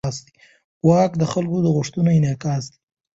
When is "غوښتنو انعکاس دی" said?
1.75-2.77